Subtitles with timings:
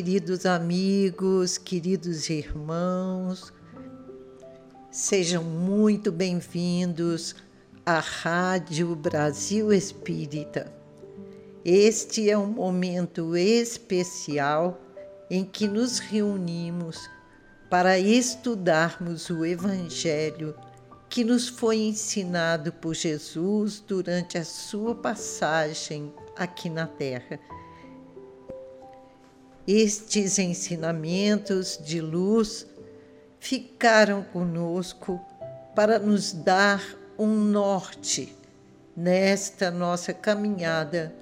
[0.00, 3.52] Queridos amigos, queridos irmãos,
[4.90, 7.36] sejam muito bem-vindos
[7.84, 10.72] à Rádio Brasil Espírita.
[11.62, 14.80] Este é um momento especial
[15.28, 16.96] em que nos reunimos
[17.68, 20.54] para estudarmos o Evangelho
[21.10, 27.38] que nos foi ensinado por Jesus durante a sua passagem aqui na Terra
[29.70, 32.66] estes ensinamentos de luz
[33.38, 35.20] ficaram conosco
[35.76, 36.82] para nos dar
[37.16, 38.36] um norte
[38.96, 41.14] nesta nossa caminhada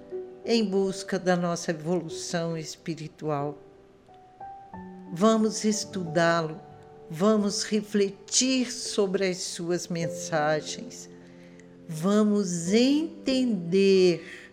[0.46, 3.58] em busca da nossa evolução espiritual.
[5.12, 6.58] Vamos estudá-lo,
[7.10, 11.10] vamos refletir sobre as suas mensagens,
[11.86, 14.47] vamos entender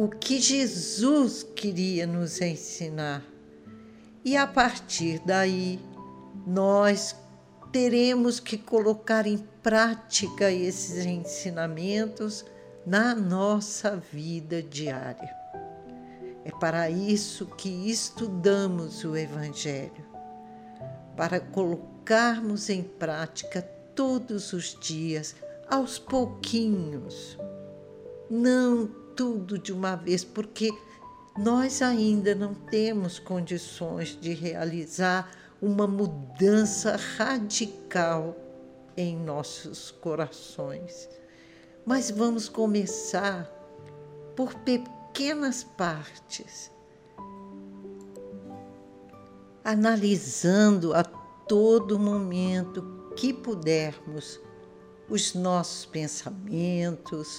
[0.00, 3.22] o que Jesus queria nos ensinar.
[4.24, 5.78] E a partir daí,
[6.46, 7.14] nós
[7.70, 12.46] teremos que colocar em prática esses ensinamentos
[12.86, 15.28] na nossa vida diária.
[16.46, 20.06] É para isso que estudamos o Evangelho,
[21.14, 23.60] para colocarmos em prática
[23.94, 25.36] todos os dias,
[25.68, 27.38] aos pouquinhos.
[28.30, 30.72] Não tudo de uma vez, porque
[31.36, 38.34] nós ainda não temos condições de realizar uma mudança radical
[38.96, 41.06] em nossos corações.
[41.84, 43.44] Mas vamos começar
[44.34, 46.72] por pequenas partes,
[49.62, 54.40] analisando a todo momento que pudermos
[55.10, 57.38] os nossos pensamentos,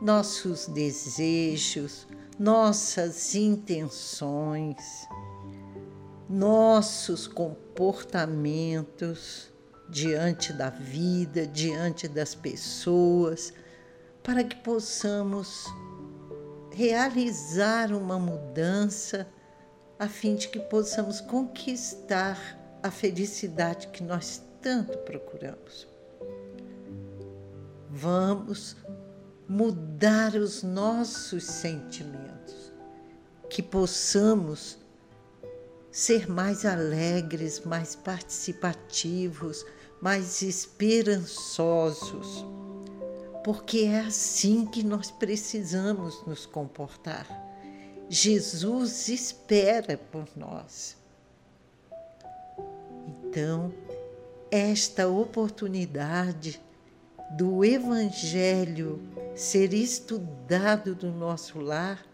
[0.00, 2.06] nossos desejos,
[2.38, 5.06] nossas intenções,
[6.28, 9.50] nossos comportamentos
[9.88, 13.52] diante da vida, diante das pessoas,
[14.22, 15.64] para que possamos
[16.72, 19.26] realizar uma mudança
[19.98, 22.38] a fim de que possamos conquistar
[22.82, 25.86] a felicidade que nós tanto procuramos.
[27.90, 28.76] Vamos
[29.50, 32.72] mudar os nossos sentimentos,
[33.48, 34.78] que possamos
[35.90, 39.66] ser mais alegres, mais participativos,
[40.00, 42.46] mais esperançosos,
[43.42, 47.26] porque é assim que nós precisamos nos comportar.
[48.08, 50.96] Jesus espera por nós.
[53.24, 53.74] Então,
[54.48, 56.62] esta oportunidade
[57.36, 59.02] do Evangelho
[59.34, 62.04] ser estudado no nosso lar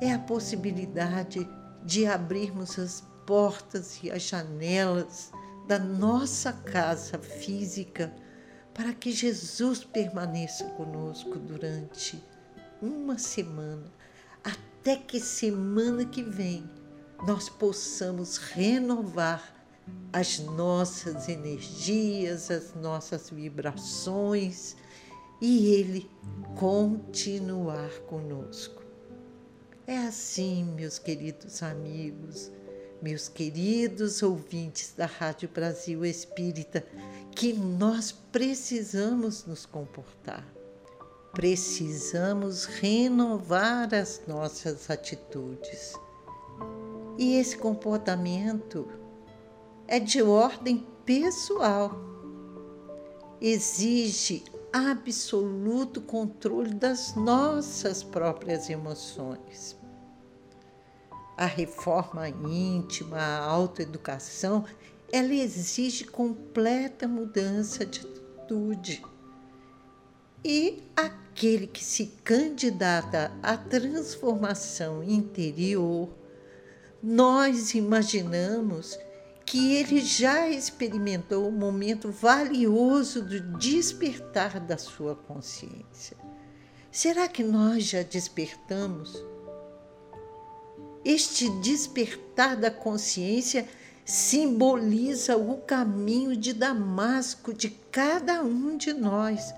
[0.00, 1.48] é a possibilidade
[1.84, 5.30] de abrirmos as portas e as janelas
[5.66, 8.12] da nossa casa física
[8.74, 12.22] para que Jesus permaneça conosco durante
[12.80, 13.92] uma semana,
[14.42, 16.68] até que semana que vem
[17.26, 19.54] nós possamos renovar
[20.12, 24.76] as nossas energias, as nossas vibrações
[25.42, 26.08] e Ele
[26.56, 28.80] continuar conosco.
[29.84, 32.48] É assim, meus queridos amigos,
[33.02, 36.86] meus queridos ouvintes da Rádio Brasil Espírita,
[37.34, 40.46] que nós precisamos nos comportar.
[41.32, 45.94] Precisamos renovar as nossas atitudes.
[47.18, 48.86] E esse comportamento
[49.88, 51.98] é de ordem pessoal.
[53.40, 59.76] Exige absoluto controle das nossas próprias emoções.
[61.36, 64.64] A reforma íntima, a autoeducação,
[65.12, 69.02] ela exige completa mudança de atitude.
[70.44, 76.08] E aquele que se candidata à transformação interior,
[77.02, 78.98] nós imaginamos
[79.52, 86.16] que ele já experimentou um momento valioso do despertar da sua consciência.
[86.90, 89.22] Será que nós já despertamos?
[91.04, 93.68] Este despertar da consciência
[94.06, 99.52] simboliza o caminho de Damasco de cada um de nós.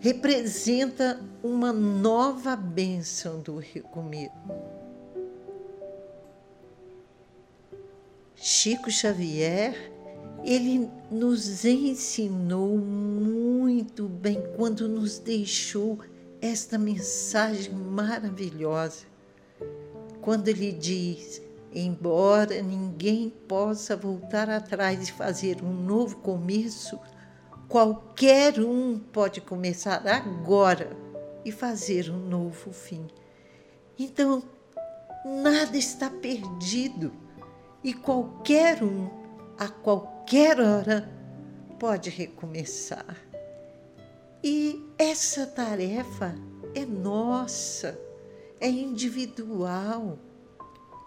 [0.00, 4.34] Representa uma nova bênção do recomeço.
[8.40, 9.74] Chico Xavier,
[10.44, 15.98] ele nos ensinou muito bem quando nos deixou
[16.40, 19.06] esta mensagem maravilhosa.
[20.20, 21.42] Quando ele diz:
[21.74, 26.96] Embora ninguém possa voltar atrás e fazer um novo começo,
[27.68, 30.96] qualquer um pode começar agora
[31.44, 33.08] e fazer um novo fim.
[33.98, 34.44] Então,
[35.24, 37.12] nada está perdido
[37.82, 39.08] e qualquer um,
[39.58, 41.08] a qualquer hora,
[41.78, 43.16] pode recomeçar.
[44.42, 46.34] E essa tarefa
[46.74, 47.98] é nossa,
[48.60, 50.18] é individual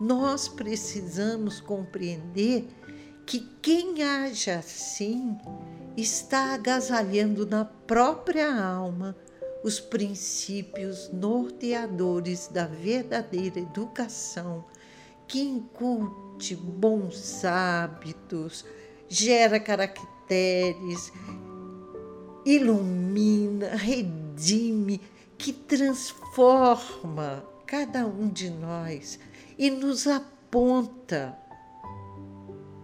[0.01, 2.67] nós precisamos compreender
[3.23, 5.37] que quem age assim
[5.95, 9.15] está agasalhando na própria alma
[9.63, 14.65] os princípios norteadores da verdadeira educação
[15.27, 15.39] que
[16.41, 18.65] inculte bons hábitos,
[19.07, 21.13] gera caracteres,
[22.43, 24.99] ilumina, redime,
[25.37, 29.19] que transforma cada um de nós
[29.57, 31.37] e nos aponta,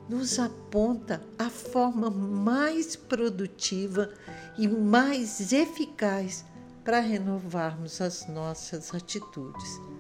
[0.07, 4.13] nos aponta a forma mais produtiva
[4.57, 6.45] e mais eficaz
[6.83, 9.97] para renovarmos as nossas atitudes.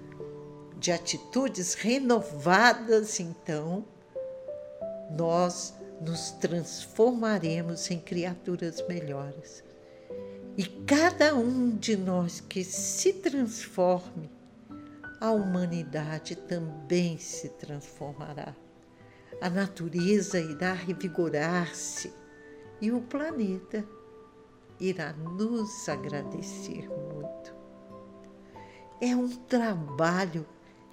[0.79, 3.83] De atitudes renovadas, então,
[5.11, 9.63] nós nos transformaremos em criaturas melhores.
[10.57, 14.29] E cada um de nós que se transforme
[15.19, 18.55] a humanidade também se transformará.
[19.41, 22.13] A natureza irá revigorar-se
[22.81, 23.83] e o planeta
[24.79, 27.55] irá nos agradecer muito.
[29.01, 30.45] É um trabalho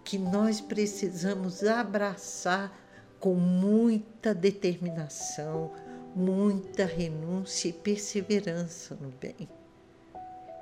[0.04, 2.72] que nós precisamos abraçar
[3.18, 5.72] com muita determinação,
[6.14, 9.48] muita renúncia e perseverança no bem.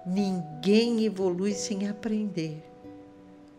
[0.06, 2.64] Ninguém evolui sem aprender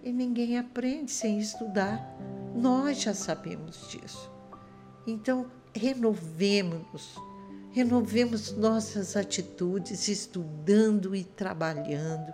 [0.03, 2.17] e ninguém aprende sem estudar.
[2.55, 4.29] Nós já sabemos disso.
[5.07, 7.15] Então, renovemos-nos,
[7.71, 12.33] renovemos nossas atitudes, estudando e trabalhando,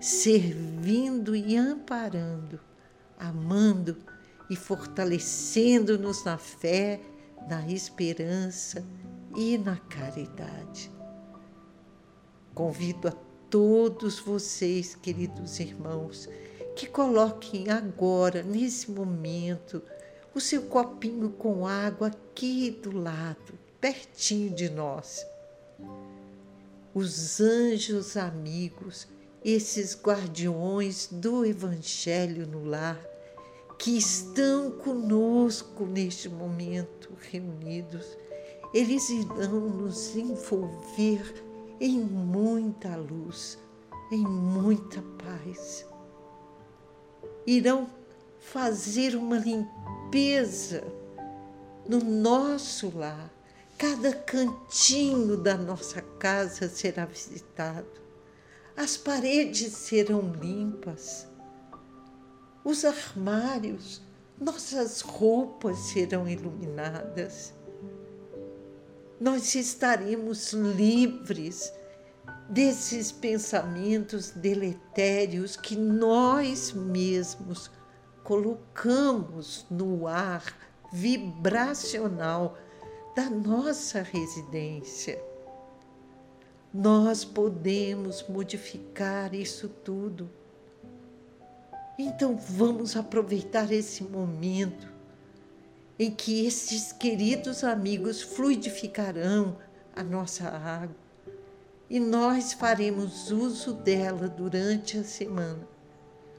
[0.00, 2.60] servindo e amparando,
[3.18, 3.96] amando
[4.48, 7.00] e fortalecendo-nos na fé,
[7.48, 8.84] na esperança
[9.36, 10.90] e na caridade.
[12.54, 13.12] Convido a
[13.50, 16.28] todos vocês, queridos irmãos,
[16.74, 19.82] que coloquem agora, nesse momento,
[20.34, 25.26] o seu copinho com água aqui do lado, pertinho de nós.
[26.94, 29.08] Os anjos amigos,
[29.46, 33.00] esses guardiões do Evangelho no lar,
[33.78, 38.04] que estão conosco neste momento reunidos,
[38.74, 41.44] eles irão nos envolver
[41.80, 43.58] em muita luz,
[44.10, 45.86] em muita paz
[47.46, 47.88] irão
[48.40, 50.82] fazer uma limpeza
[51.88, 53.30] no nosso lar.
[53.78, 58.05] Cada cantinho da nossa casa será visitado.
[58.76, 61.26] As paredes serão limpas.
[62.62, 64.02] Os armários,
[64.38, 67.54] nossas roupas serão iluminadas.
[69.18, 71.72] Nós estaremos livres
[72.50, 77.70] desses pensamentos deletérios que nós mesmos
[78.22, 80.44] colocamos no ar
[80.92, 82.58] vibracional
[83.16, 85.25] da nossa residência.
[86.78, 90.28] Nós podemos modificar isso tudo.
[91.98, 94.86] Então vamos aproveitar esse momento
[95.98, 99.56] em que esses queridos amigos fluidificarão
[99.94, 100.94] a nossa água
[101.88, 105.66] e nós faremos uso dela durante a semana,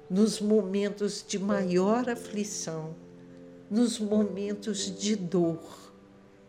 [0.07, 2.95] nos momentos de maior aflição,
[3.71, 5.91] nos momentos de dor,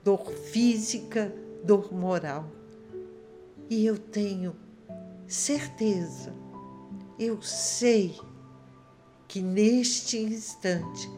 [0.04, 2.57] dor física, dor moral.
[3.70, 4.56] E eu tenho
[5.26, 6.34] certeza,
[7.18, 8.18] eu sei
[9.26, 11.08] que neste instante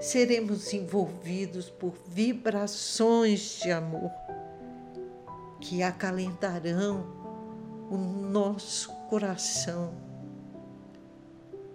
[0.00, 4.10] seremos envolvidos por vibrações de amor
[5.60, 7.06] que acalentarão
[7.90, 9.94] o nosso coração.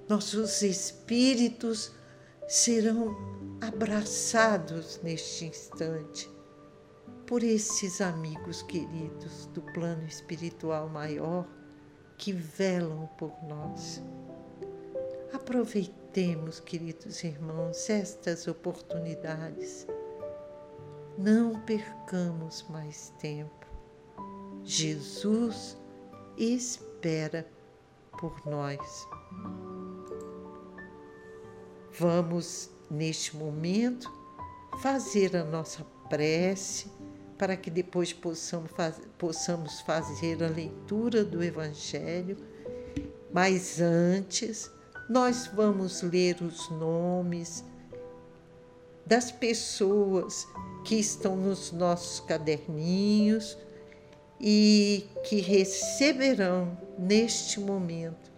[0.09, 1.91] Nossos espíritos
[2.49, 3.15] serão
[3.61, 6.29] abraçados neste instante
[7.31, 11.47] por esses amigos queridos do plano espiritual maior
[12.17, 14.03] que velam por nós.
[15.31, 19.87] Aproveitemos, queridos irmãos, estas oportunidades.
[21.17, 23.65] Não percamos mais tempo.
[24.65, 25.77] Jesus
[26.37, 27.47] espera
[28.19, 29.07] por nós.
[31.97, 34.11] Vamos, neste momento,
[34.81, 36.91] fazer a nossa prece
[37.41, 38.69] para que depois possamos,
[39.17, 42.37] possamos fazer a leitura do Evangelho.
[43.33, 44.69] Mas antes,
[45.09, 47.65] nós vamos ler os nomes
[49.07, 50.47] das pessoas
[50.85, 53.57] que estão nos nossos caderninhos
[54.39, 58.31] e que receberão neste momento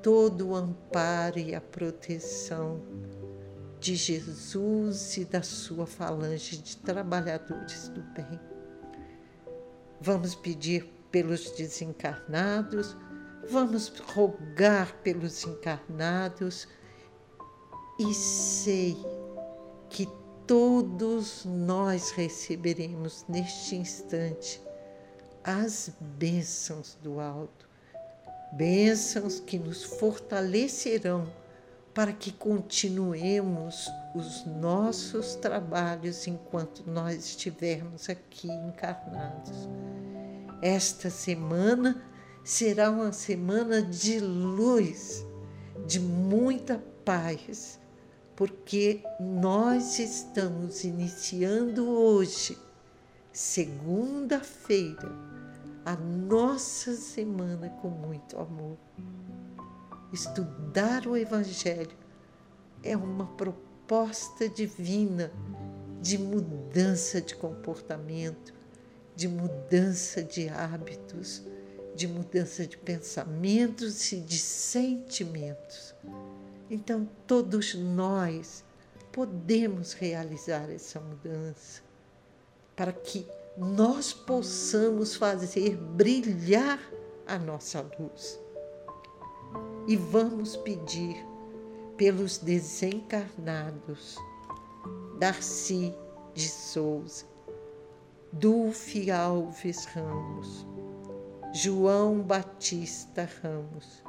[0.00, 2.80] todo o amparo e a proteção
[3.84, 8.40] de Jesus e da sua falange de trabalhadores do bem.
[10.00, 12.96] Vamos pedir pelos desencarnados
[13.50, 16.66] Vamos rogar pelos encarnados
[17.98, 18.96] e sei
[19.90, 20.08] que
[20.46, 24.60] todos nós receberemos neste instante
[25.42, 27.68] as bênçãos do alto,
[28.54, 31.30] bênçãos que nos fortalecerão
[31.94, 39.68] para que continuemos os nossos trabalhos enquanto nós estivermos aqui encarnados.
[40.60, 42.02] Esta semana
[42.42, 45.24] será uma semana de luz,
[45.86, 47.78] de muita paz,
[48.34, 52.58] porque nós estamos iniciando hoje,
[53.32, 55.12] segunda-feira,
[55.84, 58.76] a nossa semana com muito amor.
[60.14, 61.96] Estudar o Evangelho
[62.82, 65.32] é uma proposta divina
[66.00, 68.54] de mudança de comportamento,
[69.16, 71.42] de mudança de hábitos
[71.94, 75.94] de mudança de pensamentos e de sentimentos.
[76.68, 78.64] Então, todos nós
[79.12, 81.82] podemos realizar essa mudança
[82.74, 86.80] para que nós possamos fazer brilhar
[87.26, 88.43] a nossa luz.
[89.86, 91.16] E vamos pedir
[91.96, 94.16] pelos desencarnados
[95.18, 95.94] Darcy
[96.34, 97.26] de Souza,
[98.32, 100.66] Dulce Alves Ramos,
[101.52, 104.02] João Batista Ramos,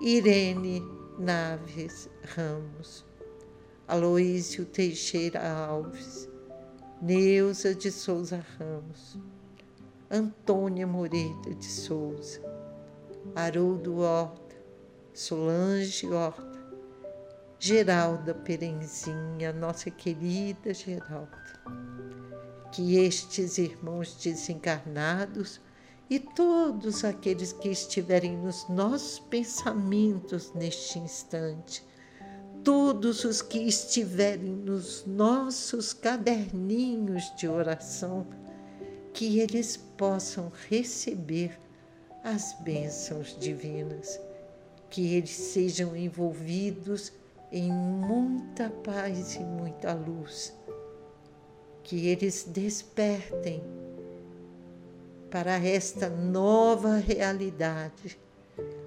[0.00, 0.80] Irene
[1.18, 3.04] Naves Ramos,
[3.86, 6.28] Aloísio Teixeira Alves,
[7.02, 9.18] Neuza de Souza Ramos,
[10.10, 12.40] Antônia Moreira de Souza,
[13.34, 14.41] Haroldo Horta,
[15.14, 16.58] Solange Horta,
[17.58, 21.60] Geralda Perenzinha, nossa querida Geralda.
[22.72, 25.60] Que estes irmãos desencarnados
[26.08, 31.84] e todos aqueles que estiverem nos nossos pensamentos neste instante,
[32.64, 38.26] todos os que estiverem nos nossos caderninhos de oração,
[39.12, 41.60] que eles possam receber
[42.24, 44.18] as bênçãos divinas,
[44.92, 47.14] que eles sejam envolvidos
[47.50, 50.52] em muita paz e muita luz,
[51.82, 53.64] que eles despertem
[55.30, 58.18] para esta nova realidade,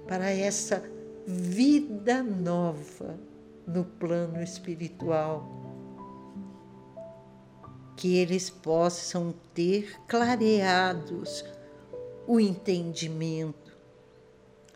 [0.06, 0.80] para essa
[1.26, 3.18] vida nova
[3.66, 5.44] no plano espiritual.
[7.96, 11.44] Que eles possam ter clareados
[12.28, 13.65] o entendimento,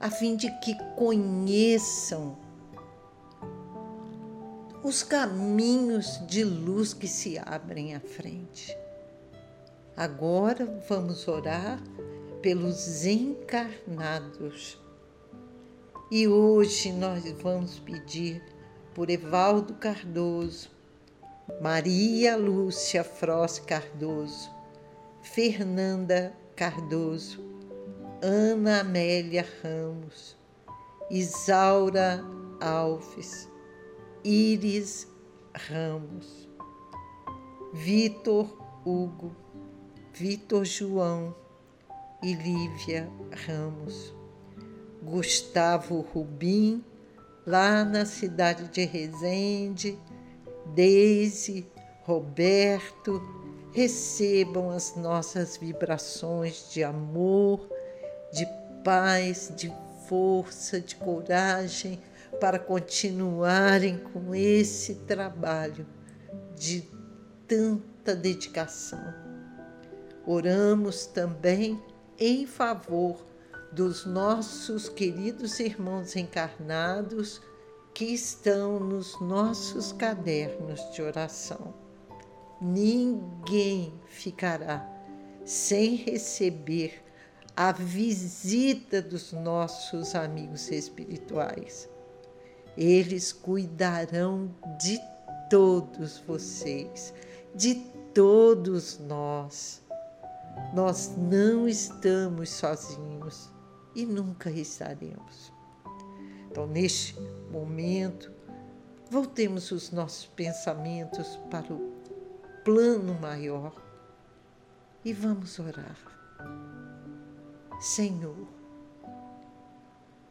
[0.00, 2.36] a fim de que conheçam
[4.82, 8.74] os caminhos de luz que se abrem à frente.
[9.94, 11.78] Agora vamos orar
[12.40, 14.80] pelos encarnados.
[16.10, 18.42] E hoje nós vamos pedir
[18.94, 20.70] por Evaldo Cardoso,
[21.60, 24.50] Maria Lúcia Frost Cardoso,
[25.22, 27.49] Fernanda Cardoso,
[28.22, 30.36] Ana Amélia Ramos,
[31.10, 32.22] Isaura
[32.60, 33.48] Alves,
[34.22, 35.08] Iris
[35.54, 36.46] Ramos,
[37.72, 38.46] Vitor
[38.84, 39.34] Hugo,
[40.12, 41.34] Vitor João
[42.22, 43.10] e Lívia
[43.46, 44.14] Ramos,
[45.02, 46.84] Gustavo Rubim,
[47.46, 49.98] lá na cidade de Resende,
[50.74, 51.66] Deise,
[52.02, 53.22] Roberto,
[53.72, 57.66] recebam as nossas vibrações de amor,
[58.32, 58.46] de
[58.84, 59.72] paz, de
[60.08, 62.00] força, de coragem
[62.40, 65.86] para continuarem com esse trabalho
[66.56, 66.88] de
[67.46, 69.14] tanta dedicação.
[70.26, 71.80] Oramos também
[72.18, 73.26] em favor
[73.72, 77.40] dos nossos queridos irmãos encarnados
[77.94, 81.74] que estão nos nossos cadernos de oração.
[82.60, 84.88] Ninguém ficará
[85.44, 87.02] sem receber
[87.56, 91.88] a visita dos nossos amigos espirituais.
[92.76, 94.98] Eles cuidarão de
[95.48, 97.12] todos vocês,
[97.54, 97.74] de
[98.14, 99.82] todos nós.
[100.74, 103.50] Nós não estamos sozinhos
[103.94, 105.52] e nunca estaremos.
[106.50, 107.18] Então, neste
[107.50, 108.32] momento,
[109.10, 111.92] voltemos os nossos pensamentos para o
[112.64, 113.72] plano maior
[115.04, 115.96] e vamos orar.
[117.80, 118.46] Senhor,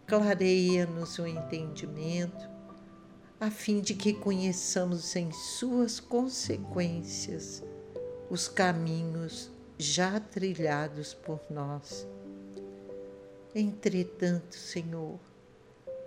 [0.06, 2.48] clareia-nos o entendimento,
[3.40, 7.64] a fim de que conheçamos em suas consequências
[8.30, 12.08] os caminhos já trilhados por nós.
[13.56, 15.20] Entretanto, Senhor,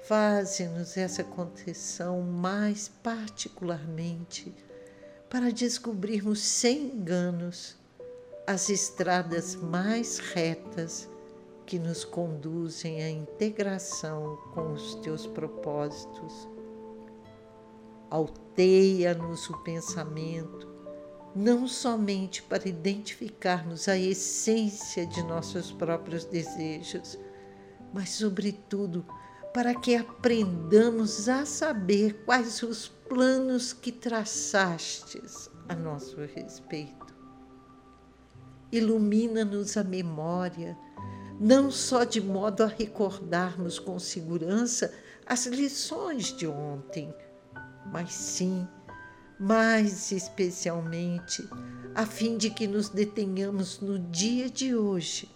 [0.04, 4.54] faze-nos essa concessão mais particularmente
[5.28, 7.76] para descobrirmos sem enganos
[8.46, 11.10] as estradas mais retas
[11.72, 16.46] que nos conduzem à integração com os teus propósitos.
[18.10, 20.68] Alteia-nos o pensamento,
[21.34, 27.18] não somente para identificarmos a essência de nossos próprios desejos,
[27.90, 29.02] mas, sobretudo,
[29.54, 37.16] para que aprendamos a saber quais os planos que traçastes a nosso respeito.
[38.70, 40.76] Ilumina-nos a memória
[41.42, 44.94] não só de modo a recordarmos com segurança
[45.26, 47.12] as lições de ontem,
[47.84, 48.64] mas sim,
[49.40, 51.44] mais especialmente,
[51.96, 55.28] a fim de que nos detenhamos no dia de hoje,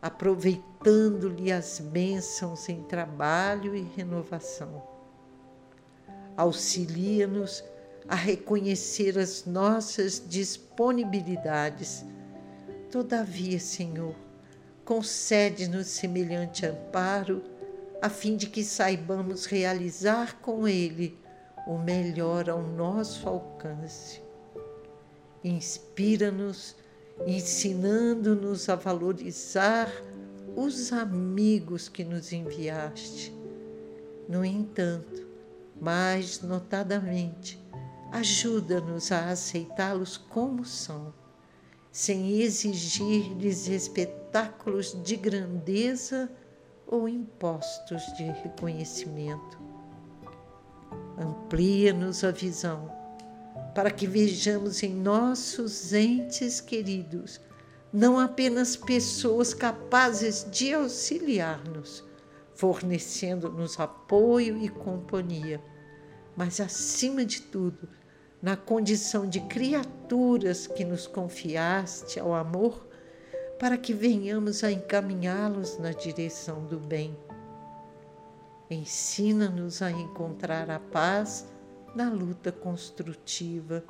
[0.00, 4.82] aproveitando-lhe as bênçãos em trabalho e renovação.
[6.38, 7.62] Auxilia-nos
[8.08, 12.02] a reconhecer as nossas disponibilidades.
[12.90, 14.14] Todavia, Senhor,
[14.84, 17.42] concede-nos semelhante amparo,
[18.02, 21.18] a fim de que saibamos realizar com ele
[21.66, 24.20] o melhor ao nosso alcance.
[25.42, 26.76] Inspira-nos,
[27.26, 29.90] ensinando-nos a valorizar
[30.54, 33.34] os amigos que nos enviaste.
[34.28, 35.26] No entanto,
[35.80, 37.58] mais notadamente,
[38.12, 41.12] ajuda-nos a aceitá-los como são
[41.94, 46.28] sem exigir-lhes espetáculos de grandeza
[46.88, 49.56] ou impostos de reconhecimento.
[51.16, 52.90] Amplia-nos a visão
[53.76, 57.40] para que vejamos em nossos entes queridos
[57.92, 62.02] não apenas pessoas capazes de auxiliar-nos,
[62.56, 65.62] fornecendo-nos apoio e companhia,
[66.36, 67.88] mas, acima de tudo,
[68.44, 72.86] na condição de criaturas que nos confiaste ao amor,
[73.58, 77.16] para que venhamos a encaminhá-los na direção do bem.
[78.68, 81.46] Ensina-nos a encontrar a paz
[81.94, 83.82] na luta construtiva,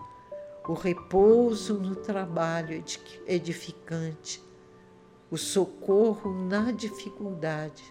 [0.68, 2.80] o repouso no trabalho
[3.26, 4.40] edificante,
[5.32, 7.82] o socorro na dificuldade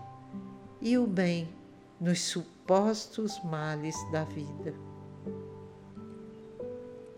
[0.79, 1.53] e o bem
[1.99, 4.92] nos supostos males da vida.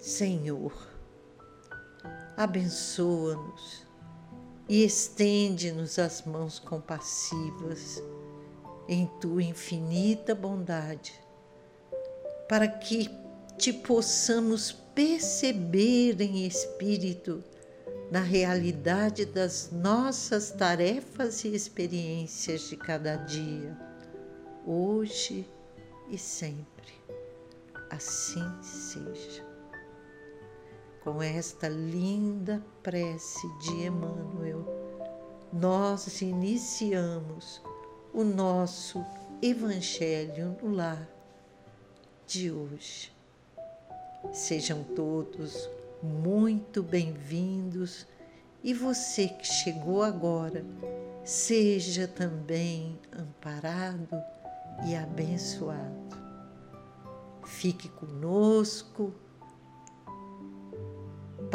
[0.05, 0.71] Senhor,
[2.37, 3.87] abençoa-nos
[4.69, 8.03] e estende-nos as mãos compassivas
[8.87, 11.19] em tua infinita bondade,
[12.47, 13.09] para que
[13.57, 17.43] te possamos perceber em espírito
[18.11, 23.75] na realidade das nossas tarefas e experiências de cada dia,
[24.67, 25.49] hoje
[26.11, 26.93] e sempre.
[27.89, 29.44] Assim seja
[31.05, 34.65] com esta linda prece de Emmanuel,
[35.53, 37.61] nós iniciamos
[38.11, 39.05] o nosso
[39.39, 41.07] Evangelho no Lar
[42.25, 43.13] de hoje.
[44.33, 45.69] Sejam todos
[46.01, 48.07] muito bem-vindos
[48.63, 50.65] e você que chegou agora,
[51.23, 54.19] seja também amparado
[54.87, 56.17] e abençoado.
[57.45, 59.13] Fique conosco,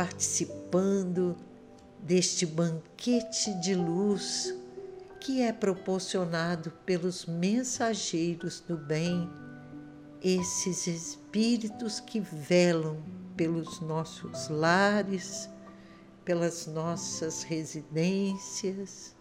[0.00, 1.36] participando
[2.02, 4.54] deste banquete de luz
[5.20, 9.28] que é proporcionado pelos mensageiros do bem,
[10.22, 13.02] esses espíritos que velam
[13.36, 15.50] pelos nossos lares,
[16.24, 19.14] pelas nossas residências,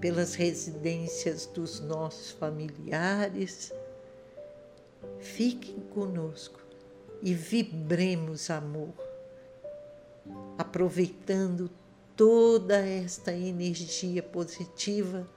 [0.00, 3.72] pelas residências dos nossos familiares.
[5.18, 6.60] Fiquem conosco
[7.20, 9.03] e vibremos amor,
[10.58, 11.70] aproveitando
[12.16, 15.28] toda esta energia positiva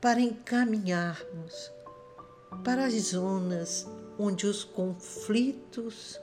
[0.00, 1.72] para encaminharmos
[2.64, 3.86] para as zonas
[4.18, 6.20] onde os conflitos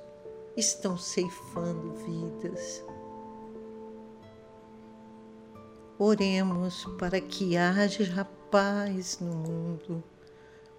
[0.55, 2.83] estão ceifando vidas.
[5.97, 10.03] Oremos para que haja paz no mundo,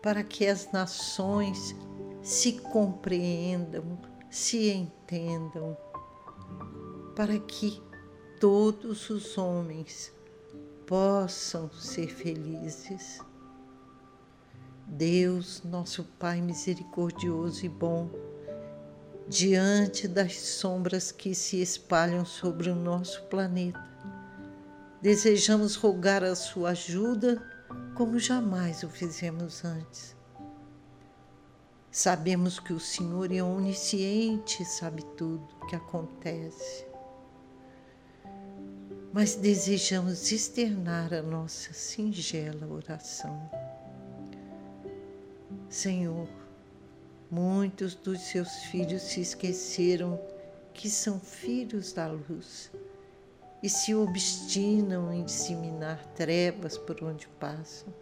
[0.03, 1.75] para que as nações
[2.23, 3.99] se compreendam,
[4.31, 5.77] se entendam,
[7.15, 7.81] para que
[8.41, 10.13] todos os homens
[10.87, 13.21] possam ser felizes.
[14.87, 18.11] Deus, nosso Pai misericordioso e bom,
[19.29, 23.83] diante das sombras que se espalham sobre o nosso planeta,
[25.01, 27.43] desejamos rogar a Sua ajuda
[27.95, 30.15] como jamais o fizemos antes.
[31.91, 36.94] Sabemos que o Senhor é onisciente sabe tudo o que acontece
[39.15, 43.49] mas desejamos externar a nossa singela oração.
[45.69, 46.29] Senhor,
[47.31, 50.21] muitos dos seus filhos se esqueceram
[50.73, 52.73] que são filhos da luz
[53.63, 57.95] e se obstinam em disseminar trevas por onde passam.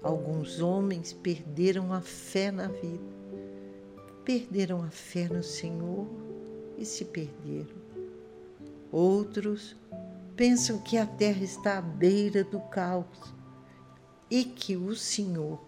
[0.00, 3.02] Alguns homens perderam a fé na vida,
[4.24, 6.06] perderam a fé no Senhor
[6.78, 7.81] e se perderam.
[8.92, 9.74] Outros
[10.36, 13.34] pensam que a terra está à beira do caos
[14.30, 15.58] e que o Senhor,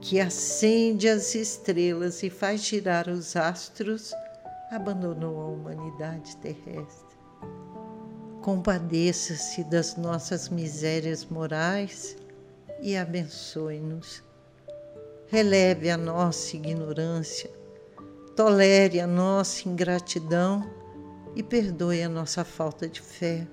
[0.00, 4.12] que acende as estrelas e faz girar os astros,
[4.72, 7.16] abandonou a humanidade terrestre.
[8.42, 12.16] Compadeça-se das nossas misérias morais
[12.80, 14.24] e abençoe-nos.
[15.28, 17.50] Releve a nossa ignorância,
[18.34, 20.77] tolere a nossa ingratidão
[21.34, 23.46] e perdoe a nossa falta de fé.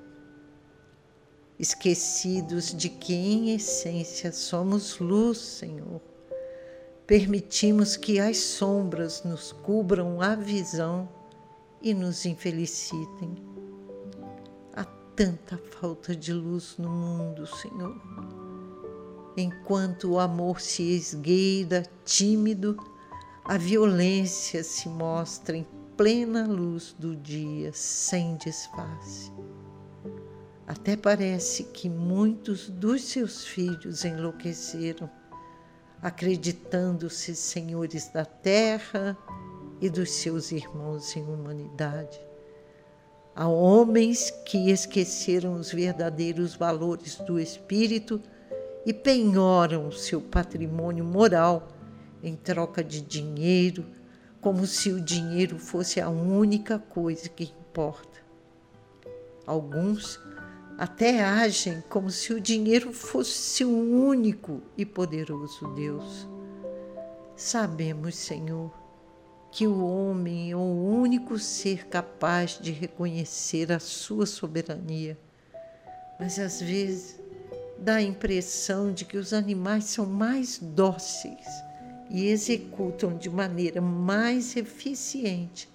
[1.57, 6.01] Esquecidos de que, em essência, somos luz, Senhor,
[7.07, 11.07] permitimos que as sombras nos cubram a visão
[11.81, 13.35] e nos infelicitem.
[14.73, 14.83] Há
[15.15, 17.95] tanta falta de luz no mundo, Senhor.
[19.37, 22.75] Enquanto o amor se esgueira tímido,
[23.43, 29.31] a violência se mostra em plena luz do dia, sem disfarce.
[30.67, 35.09] Até parece que muitos dos seus filhos enlouqueceram,
[36.01, 39.17] acreditando-se senhores da terra
[39.79, 42.19] e dos seus irmãos em humanidade.
[43.35, 48.21] Há homens que esqueceram os verdadeiros valores do espírito
[48.85, 51.67] e penhoram seu patrimônio moral
[52.23, 53.85] em troca de dinheiro,
[54.45, 58.19] como se o dinheiro fosse a única coisa que importa.
[59.43, 60.19] Alguns
[60.77, 66.27] até agem como se o dinheiro fosse o único e poderoso Deus.
[67.35, 68.71] Sabemos, Senhor,
[69.51, 75.17] que o homem é o único ser capaz de reconhecer a sua soberania,
[76.19, 77.19] mas às vezes
[77.79, 81.47] dá a impressão de que os animais são mais dóceis
[82.09, 85.69] e executam de maneira mais eficiente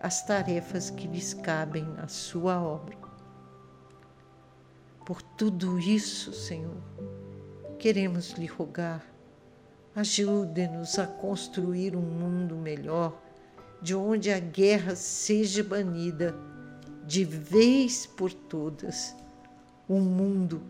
[0.00, 2.96] as tarefas que lhes cabem na sua obra.
[5.04, 6.82] Por tudo isso, Senhor,
[7.78, 9.04] queremos lhe rogar,
[9.94, 13.20] ajude-nos a construir um mundo melhor,
[13.80, 16.34] de onde a guerra seja banida
[17.06, 19.14] de vez por todas,
[19.88, 20.60] um mundo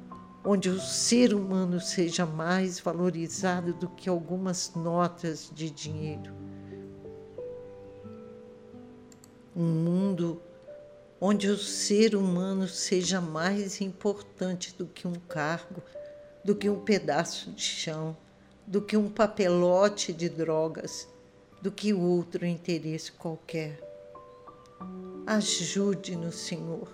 [0.44, 6.32] onde o ser humano seja mais valorizado do que algumas notas de dinheiro.
[9.54, 10.40] Um mundo
[11.20, 15.82] onde o ser humano seja mais importante do que um cargo,
[16.44, 18.16] do que um pedaço de chão,
[18.66, 21.08] do que um papelote de drogas,
[21.60, 23.80] do que outro interesse qualquer.
[25.26, 26.88] Ajude-nos, Senhor,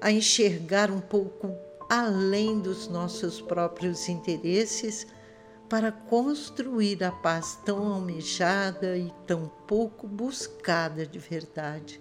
[0.00, 1.56] a enxergar um pouco
[1.88, 5.06] além dos nossos próprios interesses
[5.68, 12.00] para construir a paz tão almejada e tão pouco buscada de verdade.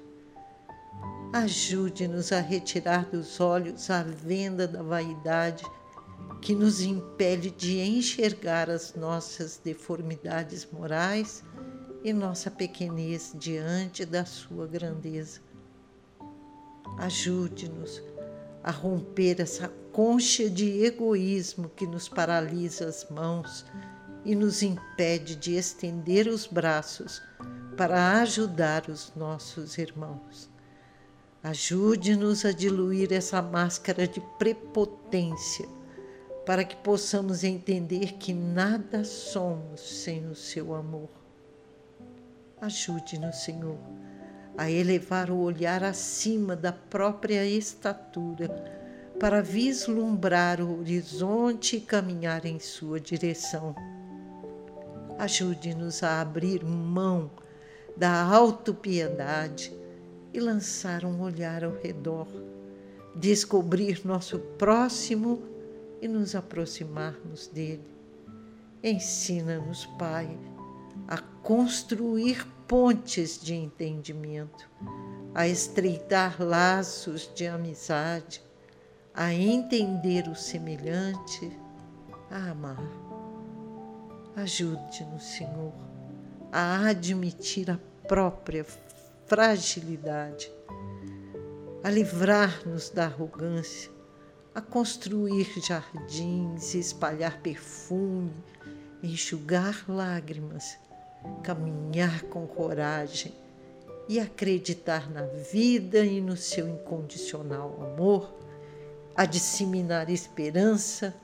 [1.34, 5.63] Ajude-nos a retirar dos olhos a venda da vaidade
[6.41, 11.43] que nos impede de enxergar as nossas deformidades morais
[12.04, 15.41] e nossa pequenez diante da Sua grandeza.
[16.97, 18.16] Ajude-nos a
[18.71, 23.65] romper essa concha de egoísmo que nos paralisa as mãos
[24.23, 27.21] e nos impede de estender os braços
[27.77, 30.49] para ajudar os nossos irmãos.
[31.43, 35.67] Ajude-nos a diluir essa máscara de prepotência
[36.45, 41.10] para que possamos entender que nada somos sem o seu amor.
[42.60, 43.77] Ajude-nos, Senhor,
[44.58, 48.50] a elevar o olhar acima da própria estatura
[49.20, 53.76] para vislumbrar o horizonte e caminhar em sua direção.
[55.20, 57.30] Ajude-nos a abrir mão
[57.96, 59.74] da autopiedade
[60.34, 62.28] e lançar um olhar ao redor,
[63.15, 65.41] descobrir nosso próximo
[66.02, 67.88] e nos aproximarmos dele.
[68.84, 70.38] Ensina-nos, Pai,
[71.08, 74.69] a construir pontes de entendimento,
[75.34, 78.41] a estreitar laços de amizade,
[79.13, 81.51] a entender o semelhante,
[82.30, 82.84] a amar.
[84.36, 85.73] Ajude-nos, Senhor,
[86.51, 88.65] a admitir a própria
[89.25, 90.51] fragilidade,
[91.84, 93.89] a livrar-nos da arrogância,
[94.53, 98.34] a construir jardins, espalhar perfume,
[99.01, 100.77] enxugar lágrimas,
[101.44, 103.34] caminhar com coragem
[104.10, 108.34] e acreditar na vida e no seu incondicional amor,
[109.16, 111.16] a disseminar esperança,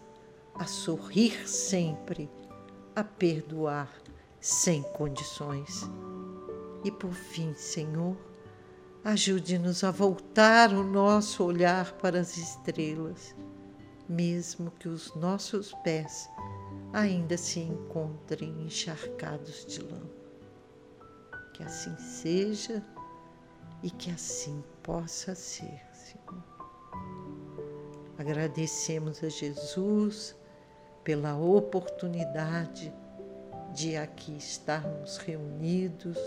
[0.54, 2.30] a sorrir sempre,
[2.96, 3.90] a perdoar
[4.40, 5.90] sem condições.
[6.84, 8.18] E por fim, Senhor,
[9.04, 13.36] ajude-nos a voltar o nosso olhar para as estrelas,
[14.08, 16.30] mesmo que os nossos pés
[16.94, 20.12] ainda se encontrem encharcados de lama.
[21.54, 22.84] Que assim seja
[23.82, 26.44] e que assim possa ser, Senhor.
[28.18, 30.36] Agradecemos a Jesus
[31.04, 32.94] pela oportunidade
[33.74, 36.18] de aqui estarmos reunidos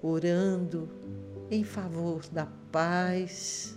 [0.00, 0.88] orando
[1.50, 3.76] em favor da paz,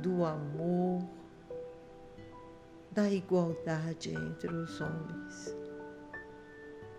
[0.00, 1.02] do amor,
[2.92, 5.56] da igualdade entre os homens.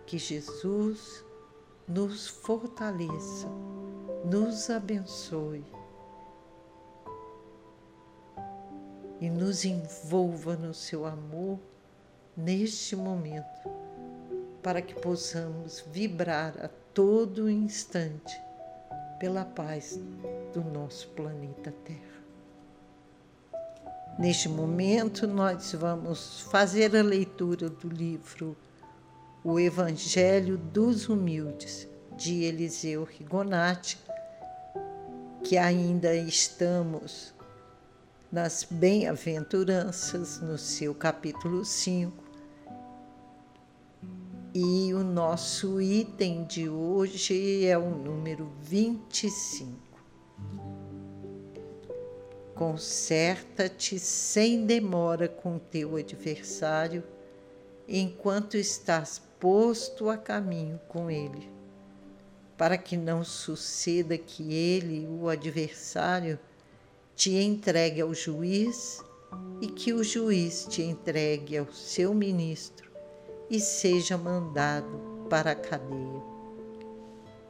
[0.06, 1.23] Que Jesus
[1.88, 3.47] nos fortaleça,
[4.25, 5.63] nos abençoe
[9.21, 11.60] e nos envolva no seu amor
[12.36, 13.69] neste momento,
[14.62, 18.36] para que possamos vibrar a todo instante
[19.19, 19.99] pela paz
[20.51, 22.12] do nosso planeta Terra.
[24.17, 28.56] Neste momento, nós vamos fazer a leitura do livro
[29.43, 33.97] O Evangelho dos Humildes, de Eliseu Rigonati,
[35.43, 37.34] que ainda estamos
[38.32, 42.23] nas Bem-aventuranças, no seu capítulo 5,
[44.54, 49.83] e o nosso item de hoje é o número 25.
[52.55, 57.03] Conserta-te sem demora com teu adversário,
[57.87, 61.51] enquanto estás posto a caminho com ele,
[62.55, 66.39] para que não suceda que ele, o adversário,
[67.15, 69.01] te entregue ao juiz
[69.59, 72.91] e que o juiz te entregue ao seu ministro
[73.49, 76.21] e seja mandado para a cadeia.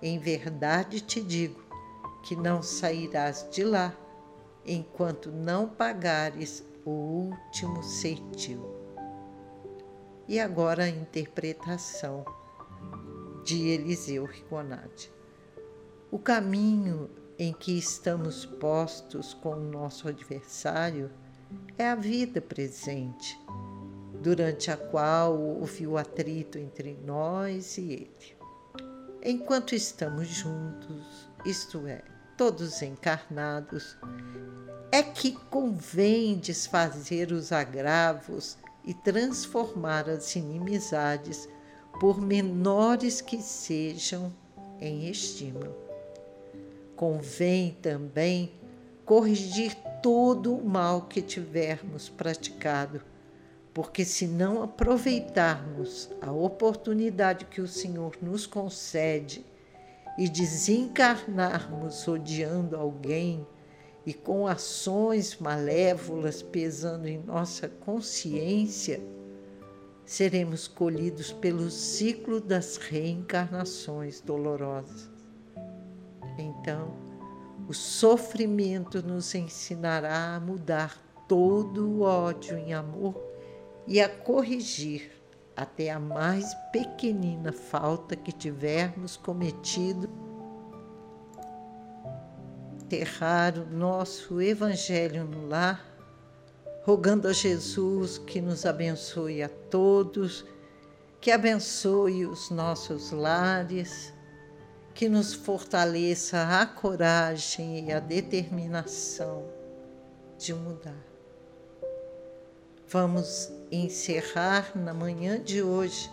[0.02, 1.62] Em verdade te digo
[2.24, 3.94] que não sairás de lá
[4.66, 8.62] enquanto não pagares o último ceitil.
[10.28, 12.26] E agora a interpretação
[13.44, 15.12] de Eliseu Rigonati.
[16.10, 21.12] O caminho em que estamos postos com o nosso adversário
[21.78, 23.38] é a vida presente,
[24.22, 28.38] durante a qual houve o atrito entre nós e ele.
[29.24, 32.04] Enquanto estamos juntos, isto é,
[32.38, 33.98] todos encarnados,
[34.92, 41.48] é que convém desfazer os agravos e transformar as inimizades,
[42.00, 44.34] por menores que sejam,
[44.80, 45.72] em estima.
[46.96, 48.52] Convém também
[49.06, 53.02] corrigir todo o mal que tivermos praticado,
[53.74, 59.46] porque se não aproveitarmos a oportunidade que o Senhor nos concede
[60.18, 63.46] e desencarnarmos odiando alguém
[64.06, 69.02] e com ações malévolas pesando em nossa consciência,
[70.06, 75.10] seremos colhidos pelo ciclo das reencarnações dolorosas.
[76.38, 76.94] Então,
[77.68, 83.16] o sofrimento nos ensinará a mudar todo o ódio em amor
[83.88, 85.12] e a corrigir
[85.56, 90.10] até a mais pequenina falta que tivermos cometido.
[92.82, 95.84] Enterrar o nosso Evangelho no lar,
[96.84, 100.46] rogando a Jesus que nos abençoe a todos,
[101.22, 104.14] que abençoe os nossos lares,
[104.94, 109.46] que nos fortaleça a coragem e a determinação
[110.38, 111.13] de mudar.
[112.94, 116.12] Vamos encerrar na manhã de hoje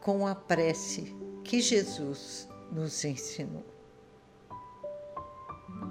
[0.00, 1.14] com a prece
[1.44, 3.64] que Jesus nos ensinou.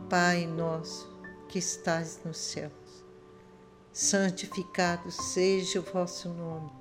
[0.09, 3.05] Pai nosso que estás nos céus,
[3.93, 6.73] santificado seja o vosso nome.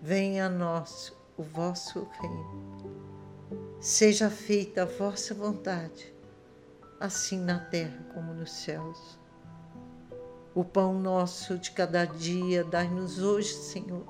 [0.00, 3.76] Venha a nós o vosso reino.
[3.78, 6.14] Seja feita a vossa vontade,
[6.98, 9.17] assim na terra como nos céus.
[10.58, 14.04] O pão nosso de cada dia dai-nos hoje, Senhor.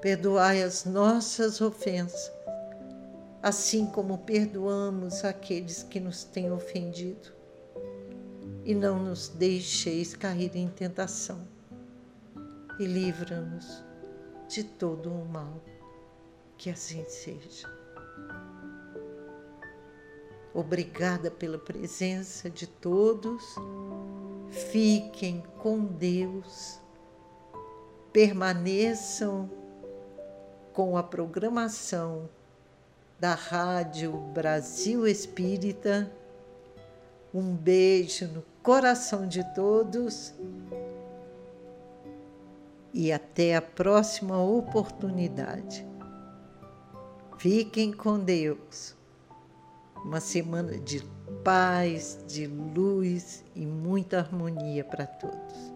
[0.00, 2.32] Perdoai as nossas ofensas,
[3.42, 7.28] assim como perdoamos aqueles que nos têm ofendido.
[8.64, 11.46] E não nos deixeis cair em tentação,
[12.80, 13.84] e livra-nos
[14.48, 15.62] de todo o mal.
[16.56, 17.68] Que assim seja.
[20.54, 23.54] Obrigada pela presença de todos
[24.54, 26.78] Fiquem com Deus,
[28.12, 29.50] permaneçam
[30.72, 32.28] com a programação
[33.18, 36.08] da Rádio Brasil Espírita.
[37.34, 40.32] Um beijo no coração de todos
[42.92, 45.84] e até a próxima oportunidade.
[47.38, 48.94] Fiquem com Deus.
[49.96, 55.73] Uma semana de paz, de luz e muita harmonia para todos.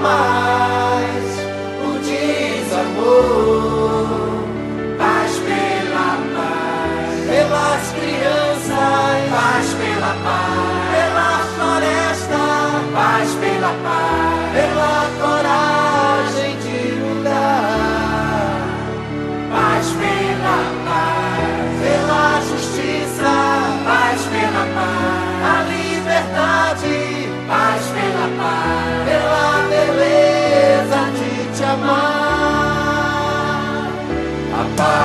[0.00, 0.87] Pela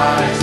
[0.04, 0.42] rise.